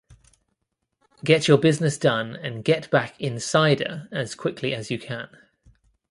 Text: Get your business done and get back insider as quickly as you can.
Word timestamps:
Get 1.23 1.47
your 1.47 1.59
business 1.59 1.95
done 1.99 2.35
and 2.35 2.63
get 2.65 2.89
back 2.89 3.13
insider 3.21 4.07
as 4.11 4.33
quickly 4.33 4.73
as 4.73 4.89
you 4.89 4.97
can. 4.97 5.29